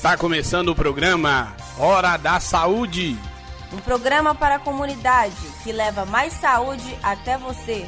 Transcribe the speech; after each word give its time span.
Está 0.00 0.16
começando 0.16 0.70
o 0.70 0.74
programa 0.74 1.54
Hora 1.78 2.16
da 2.16 2.40
Saúde. 2.40 3.18
Um 3.70 3.76
programa 3.76 4.34
para 4.34 4.54
a 4.54 4.58
comunidade 4.58 5.36
que 5.62 5.72
leva 5.72 6.06
mais 6.06 6.32
saúde 6.32 6.96
até 7.02 7.36
você. 7.36 7.86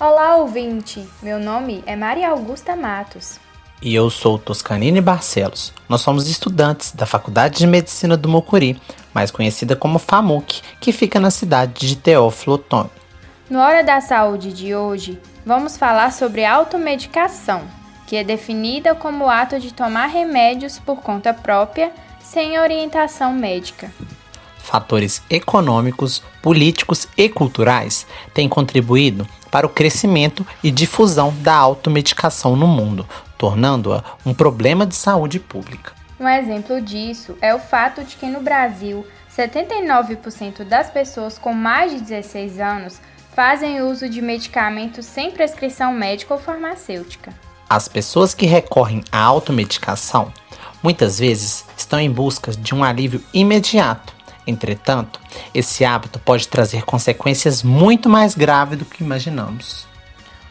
Olá, 0.00 0.36
ouvinte! 0.36 1.06
Meu 1.22 1.38
nome 1.38 1.84
é 1.84 1.94
Maria 1.94 2.30
Augusta 2.30 2.74
Matos. 2.74 3.38
E 3.82 3.94
eu 3.94 4.08
sou 4.08 4.38
Toscanini 4.38 5.02
Barcelos. 5.02 5.70
Nós 5.86 6.00
somos 6.00 6.28
estudantes 6.28 6.92
da 6.92 7.04
Faculdade 7.04 7.58
de 7.58 7.66
Medicina 7.66 8.16
do 8.16 8.30
Mocuri, 8.30 8.80
mais 9.12 9.30
conhecida 9.30 9.76
como 9.76 9.98
FAMUC, 9.98 10.62
que 10.80 10.92
fica 10.92 11.20
na 11.20 11.30
cidade 11.30 11.86
de 11.86 11.96
Teófilo 11.96 12.54
Otoni. 12.54 13.03
No 13.48 13.58
Hora 13.58 13.84
da 13.84 14.00
Saúde 14.00 14.54
de 14.54 14.74
hoje, 14.74 15.20
vamos 15.44 15.76
falar 15.76 16.14
sobre 16.14 16.46
automedicação, 16.46 17.60
que 18.06 18.16
é 18.16 18.24
definida 18.24 18.94
como 18.94 19.26
o 19.26 19.28
ato 19.28 19.60
de 19.60 19.74
tomar 19.74 20.06
remédios 20.06 20.78
por 20.78 21.02
conta 21.02 21.34
própria, 21.34 21.92
sem 22.20 22.58
orientação 22.58 23.34
médica. 23.34 23.92
Fatores 24.56 25.22
econômicos, 25.28 26.22
políticos 26.40 27.06
e 27.18 27.28
culturais 27.28 28.06
têm 28.32 28.48
contribuído 28.48 29.28
para 29.50 29.66
o 29.66 29.70
crescimento 29.70 30.46
e 30.62 30.70
difusão 30.70 31.30
da 31.42 31.54
automedicação 31.54 32.56
no 32.56 32.66
mundo, 32.66 33.06
tornando-a 33.36 34.02
um 34.24 34.32
problema 34.32 34.86
de 34.86 34.94
saúde 34.94 35.38
pública. 35.38 35.92
Um 36.18 36.26
exemplo 36.26 36.80
disso 36.80 37.36
é 37.42 37.54
o 37.54 37.58
fato 37.58 38.02
de 38.04 38.16
que 38.16 38.24
no 38.24 38.40
Brasil, 38.40 39.06
79% 39.36 40.64
das 40.64 40.88
pessoas 40.88 41.36
com 41.36 41.52
mais 41.52 41.92
de 41.92 42.00
16 42.00 42.58
anos 42.58 43.00
fazem 43.34 43.82
uso 43.82 44.08
de 44.08 44.22
medicamentos 44.22 45.04
sem 45.06 45.30
prescrição 45.30 45.92
médica 45.92 46.34
ou 46.34 46.40
farmacêutica. 46.40 47.32
As 47.68 47.88
pessoas 47.88 48.34
que 48.34 48.46
recorrem 48.46 49.02
à 49.10 49.20
automedicação 49.20 50.32
muitas 50.82 51.18
vezes 51.18 51.64
estão 51.76 51.98
em 51.98 52.10
busca 52.10 52.52
de 52.52 52.74
um 52.74 52.84
alívio 52.84 53.22
imediato. 53.32 54.14
Entretanto, 54.46 55.18
esse 55.54 55.84
hábito 55.84 56.18
pode 56.18 56.46
trazer 56.46 56.84
consequências 56.84 57.62
muito 57.62 58.08
mais 58.08 58.34
graves 58.34 58.78
do 58.78 58.84
que 58.84 59.02
imaginamos. 59.02 59.86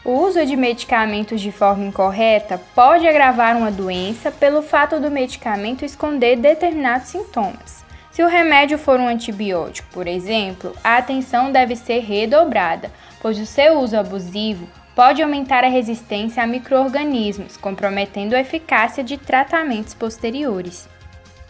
O 0.04 0.10
uso 0.20 0.44
de 0.44 0.56
medicamentos 0.56 1.40
de 1.40 1.50
forma 1.50 1.86
incorreta 1.86 2.60
pode 2.74 3.06
agravar 3.06 3.56
uma 3.56 3.70
doença 3.70 4.30
pelo 4.30 4.60
fato 4.60 5.00
do 5.00 5.10
medicamento 5.10 5.84
esconder 5.84 6.36
determinados 6.36 7.08
sintomas. 7.08 7.83
Se 8.14 8.22
o 8.22 8.28
remédio 8.28 8.78
for 8.78 9.00
um 9.00 9.08
antibiótico, 9.08 9.88
por 9.90 10.06
exemplo, 10.06 10.72
a 10.84 10.98
atenção 10.98 11.50
deve 11.50 11.74
ser 11.74 11.98
redobrada, 11.98 12.92
pois 13.20 13.40
o 13.40 13.44
seu 13.44 13.80
uso 13.80 13.96
abusivo 13.96 14.68
pode 14.94 15.20
aumentar 15.20 15.64
a 15.64 15.68
resistência 15.68 16.40
a 16.40 16.46
microorganismos, 16.46 17.56
comprometendo 17.56 18.34
a 18.34 18.40
eficácia 18.40 19.02
de 19.02 19.18
tratamentos 19.18 19.94
posteriores. 19.94 20.88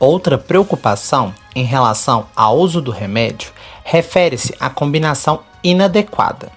Outra 0.00 0.38
preocupação 0.38 1.34
em 1.54 1.64
relação 1.64 2.28
ao 2.34 2.56
uso 2.56 2.80
do 2.80 2.90
remédio 2.90 3.52
refere-se 3.84 4.54
à 4.58 4.70
combinação 4.70 5.40
inadequada. 5.62 6.50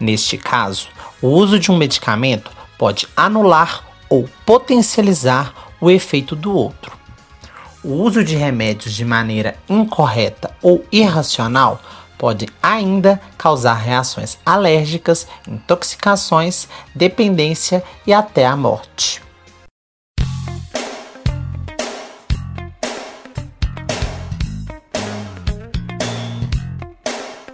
Neste 0.00 0.36
caso, 0.36 0.88
o 1.22 1.28
uso 1.28 1.60
de 1.60 1.70
um 1.70 1.76
medicamento 1.76 2.50
pode 2.76 3.06
anular 3.16 3.84
ou 4.08 4.28
potencializar 4.44 5.54
o 5.80 5.88
efeito 5.88 6.34
do 6.34 6.52
outro. 6.52 6.95
O 7.86 8.02
uso 8.02 8.24
de 8.24 8.34
remédios 8.34 8.92
de 8.92 9.04
maneira 9.04 9.54
incorreta 9.68 10.50
ou 10.60 10.84
irracional 10.90 11.80
pode 12.18 12.48
ainda 12.60 13.20
causar 13.38 13.74
reações 13.74 14.36
alérgicas, 14.44 15.24
intoxicações, 15.46 16.66
dependência 16.92 17.84
e 18.04 18.12
até 18.12 18.44
a 18.44 18.56
morte. 18.56 19.22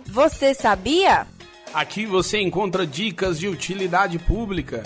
Você 0.06 0.54
sabia? 0.54 1.26
Aqui 1.74 2.06
você 2.06 2.40
encontra 2.40 2.86
dicas 2.86 3.38
de 3.38 3.48
utilidade 3.48 4.18
pública. 4.18 4.82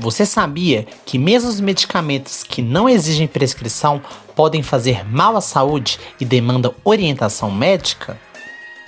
Você 0.00 0.24
sabia 0.24 0.86
que 1.04 1.18
mesmo 1.18 1.50
os 1.50 1.60
medicamentos 1.60 2.42
que 2.42 2.62
não 2.62 2.88
exigem 2.88 3.28
prescrição 3.28 4.00
podem 4.34 4.62
fazer 4.62 5.06
mal 5.06 5.36
à 5.36 5.42
saúde 5.42 6.00
e 6.18 6.24
demandam 6.24 6.74
orientação 6.82 7.50
médica? 7.50 8.18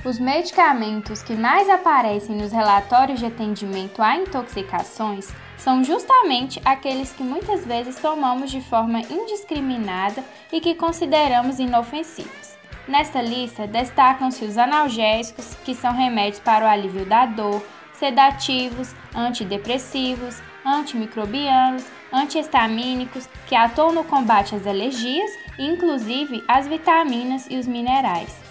Os 0.07 0.19
medicamentos 0.19 1.23
que 1.23 1.35
mais 1.35 1.69
aparecem 1.69 2.35
nos 2.35 2.51
relatórios 2.51 3.21
de 3.21 3.27
atendimento 3.27 4.01
a 4.01 4.17
intoxicações 4.17 5.29
são 5.59 5.85
justamente 5.85 6.59
aqueles 6.65 7.13
que 7.13 7.23
muitas 7.23 7.67
vezes 7.67 7.97
tomamos 7.97 8.51
de 8.51 8.63
forma 8.63 9.03
indiscriminada 9.03 10.25
e 10.51 10.63
que 10.63 10.75
consideramos 10.75 11.59
inofensivos. 11.59 12.57
Nesta 12.89 13.21
lista 13.21 13.67
destacam-se 13.67 14.47
os 14.47 14.57
analgésicos, 14.57 15.55
que 15.63 15.75
são 15.75 15.93
remédios 15.93 16.41
para 16.41 16.65
o 16.65 16.69
alívio 16.69 17.05
da 17.05 17.27
dor, 17.27 17.63
sedativos, 17.93 18.95
antidepressivos, 19.15 20.41
antimicrobianos, 20.65 21.85
antihistamínicos 22.13 23.29
que 23.47 23.55
atuam 23.55 23.93
no 23.93 24.05
combate 24.05 24.55
às 24.55 24.67
alergias, 24.67 25.31
inclusive 25.59 26.43
as 26.47 26.67
vitaminas 26.67 27.47
e 27.51 27.57
os 27.57 27.67
minerais. 27.67 28.43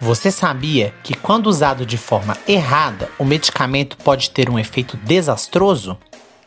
Você 0.00 0.30
sabia 0.30 0.94
que 1.02 1.14
quando 1.14 1.48
usado 1.48 1.84
de 1.84 1.98
forma 1.98 2.36
errada, 2.46 3.10
o 3.18 3.24
medicamento 3.24 3.96
pode 3.96 4.30
ter 4.30 4.48
um 4.48 4.58
efeito 4.58 4.96
desastroso? 4.98 5.98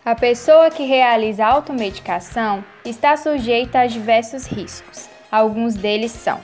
A 0.06 0.16
pessoa 0.16 0.69
que 0.72 0.84
realiza 0.84 1.45
automedicação 1.45 2.63
está 2.85 3.17
sujeita 3.17 3.79
a 3.79 3.88
diversos 3.88 4.45
riscos. 4.45 5.09
Alguns 5.29 5.75
deles 5.75 6.11
são 6.11 6.40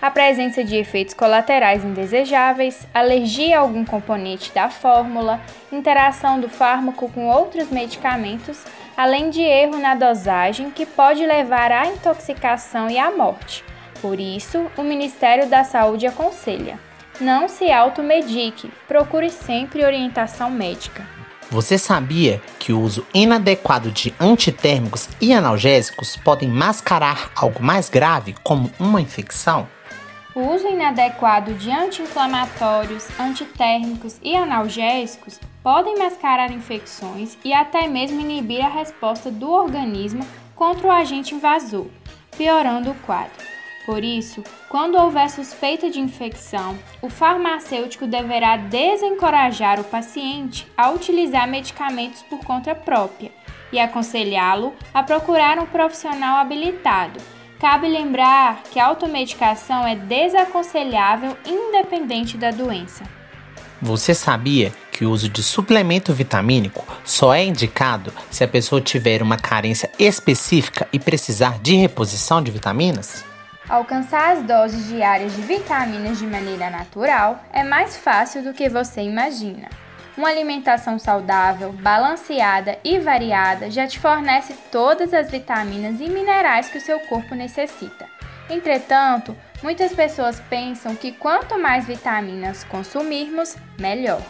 a 0.00 0.10
presença 0.10 0.62
de 0.62 0.76
efeitos 0.76 1.14
colaterais 1.14 1.84
indesejáveis, 1.84 2.86
alergia 2.94 3.58
a 3.58 3.60
algum 3.60 3.84
componente 3.84 4.52
da 4.52 4.70
fórmula, 4.70 5.40
interação 5.72 6.40
do 6.40 6.48
fármaco 6.48 7.10
com 7.10 7.26
outros 7.28 7.70
medicamentos, 7.70 8.64
além 8.96 9.30
de 9.30 9.40
erro 9.40 9.78
na 9.78 9.94
dosagem 9.94 10.70
que 10.70 10.86
pode 10.86 11.24
levar 11.26 11.72
à 11.72 11.86
intoxicação 11.86 12.88
e 12.88 12.98
à 12.98 13.10
morte. 13.10 13.64
Por 14.00 14.20
isso, 14.20 14.70
o 14.76 14.82
Ministério 14.82 15.48
da 15.48 15.64
Saúde 15.64 16.06
aconselha: 16.06 16.78
não 17.20 17.48
se 17.48 17.70
automedique, 17.70 18.70
procure 18.86 19.30
sempre 19.30 19.84
orientação 19.84 20.50
médica. 20.50 21.04
Você 21.50 21.78
sabia 21.78 22.42
que 22.58 22.74
o 22.74 22.80
uso 22.80 23.06
inadequado 23.14 23.90
de 23.90 24.14
antitérmicos 24.20 25.08
e 25.18 25.32
analgésicos 25.32 26.14
podem 26.14 26.48
mascarar 26.48 27.30
algo 27.34 27.62
mais 27.62 27.88
grave, 27.88 28.34
como 28.44 28.70
uma 28.78 29.00
infecção? 29.00 29.66
O 30.38 30.54
uso 30.54 30.68
inadequado 30.68 31.52
de 31.54 31.68
anti-inflamatórios, 31.68 33.08
antitérmicos 33.18 34.20
e 34.22 34.36
analgésicos 34.36 35.40
podem 35.64 35.98
mascarar 35.98 36.52
infecções 36.52 37.36
e 37.44 37.52
até 37.52 37.88
mesmo 37.88 38.20
inibir 38.20 38.64
a 38.64 38.68
resposta 38.68 39.32
do 39.32 39.50
organismo 39.50 40.24
contra 40.54 40.86
o 40.86 40.92
agente 40.92 41.34
invasor, 41.34 41.88
piorando 42.36 42.92
o 42.92 42.94
quadro. 43.00 43.44
Por 43.84 44.04
isso, 44.04 44.44
quando 44.68 44.94
houver 44.94 45.28
suspeita 45.28 45.90
de 45.90 45.98
infecção, 45.98 46.78
o 47.02 47.10
farmacêutico 47.10 48.06
deverá 48.06 48.56
desencorajar 48.56 49.80
o 49.80 49.84
paciente 49.84 50.70
a 50.76 50.88
utilizar 50.90 51.48
medicamentos 51.48 52.22
por 52.22 52.44
conta 52.44 52.76
própria 52.76 53.32
e 53.72 53.80
aconselhá-lo 53.80 54.72
a 54.94 55.02
procurar 55.02 55.58
um 55.58 55.66
profissional 55.66 56.36
habilitado 56.36 57.37
Cabe 57.60 57.88
lembrar 57.88 58.62
que 58.70 58.78
a 58.78 58.86
automedicação 58.86 59.84
é 59.84 59.96
desaconselhável 59.96 61.36
independente 61.44 62.36
da 62.36 62.52
doença. 62.52 63.02
Você 63.82 64.14
sabia 64.14 64.72
que 64.92 65.04
o 65.04 65.10
uso 65.10 65.28
de 65.28 65.42
suplemento 65.42 66.12
vitamínico 66.12 66.84
só 67.04 67.34
é 67.34 67.44
indicado 67.44 68.12
se 68.30 68.44
a 68.44 68.48
pessoa 68.48 68.80
tiver 68.80 69.22
uma 69.22 69.36
carência 69.36 69.90
específica 69.98 70.86
e 70.92 71.00
precisar 71.00 71.58
de 71.58 71.74
reposição 71.74 72.40
de 72.40 72.52
vitaminas? 72.52 73.24
Alcançar 73.68 74.36
as 74.36 74.42
doses 74.44 74.86
diárias 74.86 75.34
de 75.34 75.42
vitaminas 75.42 76.18
de 76.18 76.26
maneira 76.26 76.70
natural 76.70 77.42
é 77.52 77.64
mais 77.64 77.96
fácil 77.96 78.42
do 78.42 78.54
que 78.54 78.68
você 78.68 79.02
imagina. 79.02 79.68
Uma 80.18 80.30
alimentação 80.30 80.98
saudável, 80.98 81.72
balanceada 81.72 82.76
e 82.82 82.98
variada 82.98 83.70
já 83.70 83.86
te 83.86 84.00
fornece 84.00 84.52
todas 84.68 85.14
as 85.14 85.30
vitaminas 85.30 86.00
e 86.00 86.08
minerais 86.08 86.68
que 86.68 86.78
o 86.78 86.80
seu 86.80 86.98
corpo 86.98 87.36
necessita. 87.36 88.04
Entretanto, 88.50 89.36
muitas 89.62 89.92
pessoas 89.92 90.40
pensam 90.50 90.96
que 90.96 91.12
quanto 91.12 91.56
mais 91.56 91.86
vitaminas 91.86 92.64
consumirmos, 92.64 93.54
melhor. 93.78 94.20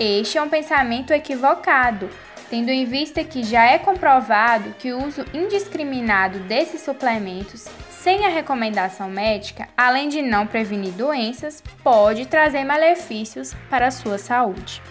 Este 0.00 0.36
é 0.36 0.42
um 0.42 0.48
pensamento 0.48 1.12
equivocado. 1.12 2.10
tendo 2.50 2.70
em 2.70 2.84
vista 2.84 3.22
que 3.22 3.44
já 3.44 3.64
é 3.66 3.78
comprovado 3.78 4.74
que 4.80 4.92
o 4.92 5.06
uso 5.06 5.24
indiscriminado 5.32 6.40
desses 6.40 6.80
suplementos 6.80 7.66
sem 7.88 8.26
a 8.26 8.28
recomendação 8.28 9.08
médica, 9.08 9.68
além 9.76 10.08
de 10.08 10.22
não 10.22 10.44
prevenir 10.44 10.90
doenças, 10.94 11.62
pode 11.84 12.26
trazer 12.26 12.64
malefícios 12.64 13.54
para 13.70 13.86
a 13.86 13.90
sua 13.92 14.18
saúde. 14.18 14.82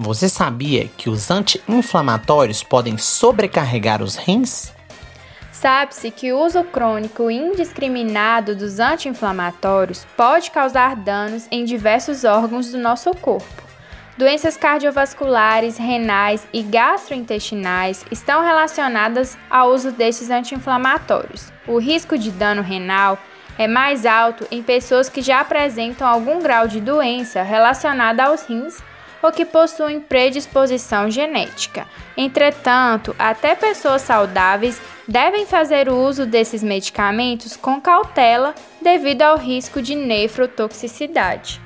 Você 0.00 0.28
sabia 0.28 0.88
que 0.96 1.10
os 1.10 1.28
anti-inflamatórios 1.28 2.62
podem 2.62 2.96
sobrecarregar 2.96 4.00
os 4.00 4.14
rins? 4.14 4.72
Sabe-se 5.50 6.12
que 6.12 6.32
o 6.32 6.38
uso 6.38 6.62
crônico 6.62 7.28
indiscriminado 7.28 8.54
dos 8.54 8.78
anti-inflamatórios 8.78 10.06
pode 10.16 10.52
causar 10.52 10.94
danos 10.94 11.48
em 11.50 11.64
diversos 11.64 12.22
órgãos 12.22 12.70
do 12.70 12.78
nosso 12.78 13.12
corpo. 13.16 13.64
Doenças 14.16 14.56
cardiovasculares, 14.56 15.76
renais 15.76 16.46
e 16.52 16.62
gastrointestinais 16.62 18.04
estão 18.08 18.44
relacionadas 18.44 19.36
ao 19.50 19.72
uso 19.72 19.90
desses 19.90 20.30
anti-inflamatórios. 20.30 21.52
O 21.66 21.78
risco 21.78 22.16
de 22.16 22.30
dano 22.30 22.62
renal 22.62 23.18
é 23.58 23.66
mais 23.66 24.06
alto 24.06 24.46
em 24.48 24.62
pessoas 24.62 25.08
que 25.08 25.22
já 25.22 25.40
apresentam 25.40 26.06
algum 26.06 26.40
grau 26.40 26.68
de 26.68 26.80
doença 26.80 27.42
relacionada 27.42 28.22
aos 28.22 28.44
rins 28.44 28.80
ou 29.22 29.32
que 29.32 29.44
possuem 29.44 30.00
predisposição 30.00 31.10
genética. 31.10 31.86
Entretanto, 32.16 33.14
até 33.18 33.54
pessoas 33.54 34.02
saudáveis 34.02 34.80
devem 35.06 35.46
fazer 35.46 35.88
o 35.88 35.96
uso 35.96 36.26
desses 36.26 36.62
medicamentos 36.62 37.56
com 37.56 37.80
cautela 37.80 38.54
devido 38.80 39.22
ao 39.22 39.38
risco 39.38 39.80
de 39.80 39.94
nefrotoxicidade. 39.94 41.60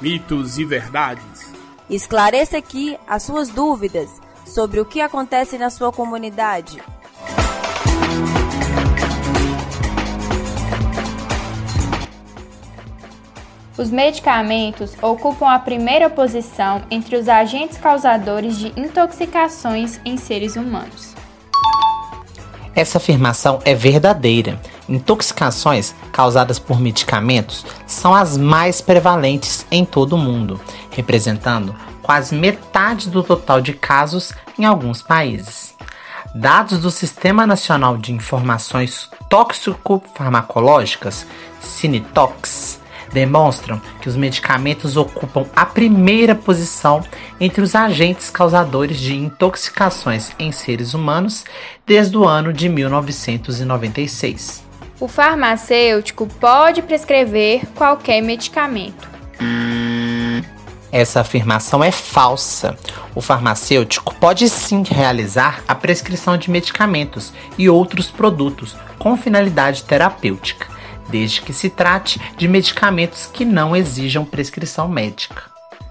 Mitos 0.00 0.58
e 0.58 0.64
verdades. 0.66 1.54
Esclareça 1.88 2.58
aqui 2.58 2.98
as 3.06 3.22
suas 3.22 3.48
dúvidas 3.48 4.10
sobre 4.44 4.78
o 4.78 4.84
que 4.84 5.00
acontece 5.00 5.56
na 5.56 5.70
sua 5.70 5.90
comunidade. 5.90 6.82
Os 13.76 13.90
medicamentos 13.90 14.92
ocupam 15.02 15.48
a 15.48 15.58
primeira 15.58 16.08
posição 16.08 16.82
entre 16.88 17.16
os 17.16 17.28
agentes 17.28 17.76
causadores 17.76 18.56
de 18.56 18.72
intoxicações 18.76 19.98
em 20.04 20.16
seres 20.16 20.54
humanos. 20.54 21.12
Essa 22.72 22.98
afirmação 22.98 23.60
é 23.64 23.74
verdadeira. 23.74 24.60
Intoxicações 24.88 25.92
causadas 26.12 26.58
por 26.58 26.80
medicamentos 26.80 27.66
são 27.84 28.14
as 28.14 28.36
mais 28.36 28.80
prevalentes 28.80 29.66
em 29.70 29.84
todo 29.84 30.12
o 30.14 30.18
mundo, 30.18 30.60
representando 30.90 31.74
quase 32.00 32.34
metade 32.34 33.10
do 33.10 33.24
total 33.24 33.60
de 33.60 33.72
casos 33.72 34.32
em 34.56 34.64
alguns 34.64 35.02
países. 35.02 35.74
Dados 36.32 36.78
do 36.80 36.90
Sistema 36.90 37.44
Nacional 37.46 37.96
de 37.96 38.12
Informações 38.12 39.08
Tóxico-Farmacológicas, 39.28 41.26
Cinetox, 41.60 42.80
demonstram 43.14 43.80
que 44.00 44.08
os 44.08 44.16
medicamentos 44.16 44.96
ocupam 44.96 45.46
a 45.54 45.64
primeira 45.64 46.34
posição 46.34 47.02
entre 47.40 47.62
os 47.62 47.76
agentes 47.76 48.28
causadores 48.28 48.98
de 48.98 49.14
intoxicações 49.14 50.32
em 50.38 50.50
seres 50.50 50.92
humanos 50.92 51.44
desde 51.86 52.18
o 52.18 52.26
ano 52.26 52.52
de 52.52 52.68
1996. 52.68 54.64
O 55.00 55.06
farmacêutico 55.06 56.26
pode 56.40 56.82
prescrever 56.82 57.64
qualquer 57.74 58.20
medicamento. 58.20 59.08
Essa 60.90 61.20
afirmação 61.20 61.82
é 61.82 61.90
falsa. 61.90 62.76
O 63.14 63.20
farmacêutico 63.20 64.14
pode 64.14 64.48
sim 64.48 64.82
realizar 64.88 65.62
a 65.66 65.74
prescrição 65.74 66.36
de 66.36 66.50
medicamentos 66.50 67.32
e 67.58 67.68
outros 67.68 68.10
produtos 68.10 68.76
com 68.98 69.16
finalidade 69.16 69.82
terapêutica 69.84 70.73
desde 71.08 71.42
que 71.42 71.52
se 71.52 71.70
trate 71.70 72.20
de 72.36 72.48
medicamentos 72.48 73.26
que 73.26 73.44
não 73.44 73.74
exijam 73.74 74.24
prescrição 74.24 74.88
médica. 74.88 75.42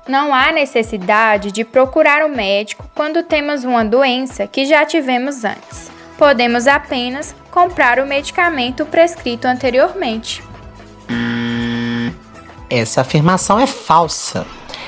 Não 0.08 0.34
há 0.34 0.52
necessidade 0.52 1.52
de 1.52 1.64
procurar 1.64 2.26
o 2.26 2.30
médico 2.30 2.90
quando 2.94 3.24
temos 3.24 3.64
uma 3.64 3.86
doença 3.86 4.46
que 4.46 4.66
já 4.66 4.86
tivemos 4.86 5.46
antes. 5.46 5.90
Podemos 6.18 6.68
apenas 6.68 7.34
comprar 7.50 8.00
o 8.00 8.06
medicamento 8.06 8.86
prescrito 8.86 9.46
anteriormente. 9.46 10.44
Essa 12.70 13.02
afirmação 13.02 13.60
é 13.60 13.68
falsa. 13.68 14.46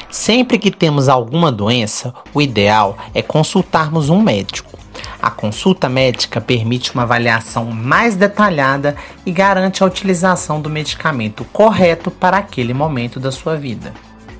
Sempre 0.10 0.58
que 0.58 0.72
temos 0.72 1.08
alguma 1.08 1.52
doença, 1.52 2.14
o 2.34 2.42
ideal 2.42 2.98
é 3.14 3.22
consultarmos 3.22 4.10
um 4.10 4.22
médico. 4.22 4.75
A 5.26 5.32
consulta 5.32 5.90
médica 5.90 6.40
permite 6.40 6.94
uma 6.94 7.02
avaliação 7.02 7.66
mais 7.66 8.16
detalhada 8.16 8.96
e 9.26 9.32
garante 9.32 9.82
a 9.82 9.86
utilização 9.88 10.62
do 10.62 10.70
medicamento 10.70 11.44
correto 11.46 12.12
para 12.12 12.38
aquele 12.38 12.76
momento 12.76 13.20
da 13.20 13.32
sua 13.32 13.56
vida. 13.58 13.92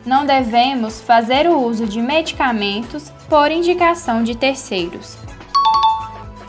Não 0.06 0.28
devemos 0.28 1.02
fazer 1.02 1.48
o 1.48 1.58
uso 1.58 1.88
de 1.88 2.00
medicamentos 2.00 3.12
por 3.28 3.50
indicação 3.50 4.24
de 4.24 4.36
terceiros. 4.36 5.18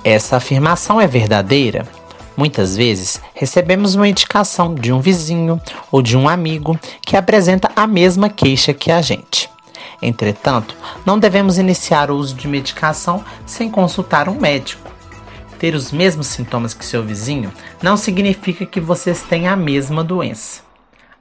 Essa 0.04 0.36
afirmação 0.36 1.00
é 1.00 1.06
verdadeira? 1.06 1.88
Muitas 2.36 2.76
vezes 2.76 3.18
recebemos 3.32 3.94
uma 3.94 4.06
indicação 4.06 4.74
de 4.74 4.92
um 4.92 5.00
vizinho 5.00 5.58
ou 5.90 6.02
de 6.02 6.14
um 6.14 6.28
amigo 6.28 6.78
que 7.00 7.16
apresenta 7.16 7.70
a 7.74 7.86
mesma 7.86 8.28
queixa 8.28 8.74
que 8.74 8.92
a 8.92 9.00
gente. 9.00 9.48
Entretanto, 10.00 10.76
não 11.04 11.18
devemos 11.18 11.58
iniciar 11.58 12.10
o 12.10 12.16
uso 12.16 12.34
de 12.34 12.46
medicação 12.46 13.24
sem 13.44 13.70
consultar 13.70 14.28
um 14.28 14.38
médico. 14.38 14.90
Ter 15.58 15.74
os 15.74 15.90
mesmos 15.90 16.26
sintomas 16.26 16.74
que 16.74 16.84
seu 16.84 17.02
vizinho 17.02 17.52
não 17.82 17.96
significa 17.96 18.66
que 18.66 18.80
vocês 18.80 19.22
tenham 19.22 19.52
a 19.52 19.56
mesma 19.56 20.04
doença. 20.04 20.66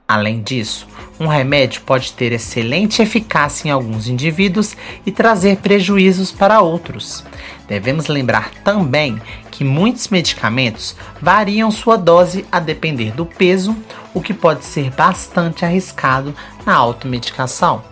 Além 0.08 0.40
disso, 0.40 0.86
um 1.18 1.26
remédio 1.26 1.80
pode 1.80 2.12
ter 2.12 2.30
excelente 2.30 3.02
eficácia 3.02 3.66
em 3.66 3.72
alguns 3.72 4.06
indivíduos 4.06 4.76
e 5.04 5.10
trazer 5.10 5.56
prejuízos 5.56 6.30
para 6.30 6.60
outros. 6.60 7.24
Devemos 7.66 8.06
lembrar 8.06 8.50
também 8.62 9.20
que 9.50 9.64
muitos 9.64 10.06
medicamentos 10.06 10.94
variam 11.20 11.72
sua 11.72 11.96
dose 11.96 12.46
a 12.52 12.60
depender 12.60 13.10
do 13.10 13.26
peso, 13.26 13.74
o 14.14 14.20
que 14.20 14.32
pode 14.32 14.64
ser 14.64 14.90
bastante 14.90 15.64
arriscado 15.64 16.32
na 16.64 16.74
automedicação. 16.74 17.82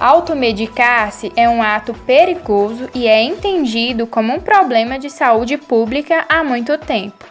Automedicar-se 0.00 1.30
é 1.36 1.46
um 1.46 1.62
ato 1.62 1.92
perigoso 1.92 2.88
e 2.94 3.06
é 3.06 3.22
entendido 3.22 4.06
como 4.06 4.32
um 4.32 4.40
problema 4.40 4.98
de 4.98 5.10
saúde 5.10 5.58
pública 5.58 6.24
há 6.26 6.42
muito 6.42 6.78
tempo. 6.78 7.26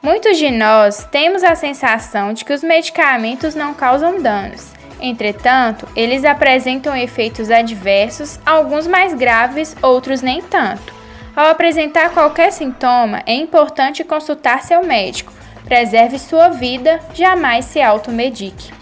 Muitos 0.00 0.38
de 0.38 0.48
nós 0.48 1.04
temos 1.10 1.42
a 1.42 1.56
sensação 1.56 2.32
de 2.32 2.44
que 2.44 2.52
os 2.52 2.62
medicamentos 2.62 3.56
não 3.56 3.74
causam 3.74 4.22
danos. 4.22 4.72
Entretanto, 5.00 5.88
eles 5.96 6.24
apresentam 6.24 6.96
efeitos 6.96 7.50
adversos, 7.50 8.38
alguns 8.46 8.86
mais 8.86 9.12
graves, 9.14 9.74
outros 9.82 10.22
nem 10.22 10.40
tanto. 10.40 10.94
Ao 11.34 11.46
apresentar 11.46 12.10
qualquer 12.10 12.52
sintoma, 12.52 13.20
é 13.26 13.34
importante 13.34 14.04
consultar 14.04 14.62
seu 14.62 14.84
médico. 14.84 15.32
Preserve 15.64 16.20
sua 16.20 16.50
vida, 16.50 17.00
jamais 17.14 17.64
se 17.64 17.82
automedique. 17.82 18.81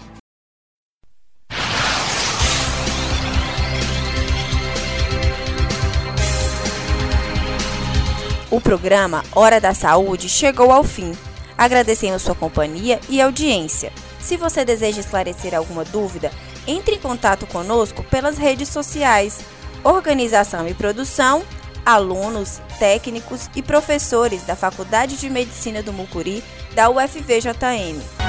O 8.51 8.59
programa 8.59 9.23
Hora 9.33 9.61
da 9.61 9.73
Saúde 9.73 10.27
chegou 10.27 10.73
ao 10.73 10.83
fim. 10.83 11.13
Agradecemos 11.57 12.21
sua 12.21 12.35
companhia 12.35 12.99
e 13.07 13.21
audiência. 13.21 13.93
Se 14.19 14.35
você 14.35 14.65
deseja 14.65 14.99
esclarecer 14.99 15.55
alguma 15.55 15.85
dúvida, 15.85 16.29
entre 16.67 16.95
em 16.95 16.99
contato 16.99 17.47
conosco 17.47 18.03
pelas 18.03 18.37
redes 18.37 18.67
sociais. 18.67 19.39
Organização 19.85 20.67
e 20.67 20.73
produção, 20.73 21.43
alunos, 21.85 22.61
técnicos 22.77 23.49
e 23.55 23.63
professores 23.63 24.43
da 24.43 24.55
Faculdade 24.55 25.15
de 25.15 25.29
Medicina 25.29 25.81
do 25.81 25.93
Mucuri 25.93 26.43
da 26.75 26.89
UFVJM. 26.89 28.20